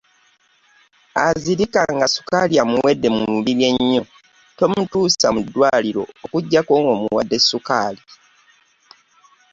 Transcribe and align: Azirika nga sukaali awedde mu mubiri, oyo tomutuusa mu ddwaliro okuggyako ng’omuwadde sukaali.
Azirika 1.25 1.81
nga 1.95 2.07
sukaali 2.15 2.55
awedde 2.63 3.07
mu 3.15 3.21
mubiri, 3.31 3.63
oyo 3.85 4.01
tomutuusa 4.57 5.27
mu 5.35 5.41
ddwaliro 5.45 6.03
okuggyako 6.23 6.71
ng’omuwadde 6.81 7.37
sukaali. 7.49 8.01